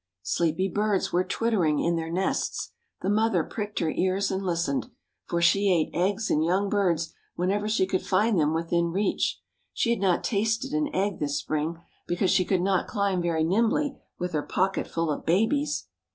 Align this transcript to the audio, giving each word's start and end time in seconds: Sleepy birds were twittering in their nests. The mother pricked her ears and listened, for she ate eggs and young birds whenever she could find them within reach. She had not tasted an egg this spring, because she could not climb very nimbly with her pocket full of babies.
Sleepy 0.23 0.67
birds 0.67 1.13
were 1.13 1.23
twittering 1.23 1.77
in 1.79 1.95
their 1.95 2.09
nests. 2.11 2.71
The 3.03 3.09
mother 3.11 3.43
pricked 3.43 3.77
her 3.77 3.91
ears 3.91 4.31
and 4.31 4.43
listened, 4.43 4.89
for 5.27 5.43
she 5.43 5.71
ate 5.71 5.91
eggs 5.95 6.31
and 6.31 6.43
young 6.43 6.69
birds 6.69 7.13
whenever 7.35 7.67
she 7.69 7.85
could 7.85 8.01
find 8.03 8.39
them 8.39 8.51
within 8.51 8.89
reach. 8.91 9.39
She 9.73 9.91
had 9.91 9.99
not 9.99 10.23
tasted 10.23 10.73
an 10.73 10.89
egg 10.91 11.19
this 11.19 11.37
spring, 11.37 11.81
because 12.07 12.31
she 12.31 12.45
could 12.45 12.61
not 12.63 12.87
climb 12.87 13.21
very 13.21 13.43
nimbly 13.43 13.95
with 14.17 14.31
her 14.31 14.41
pocket 14.41 14.87
full 14.87 15.11
of 15.11 15.23
babies. 15.23 15.85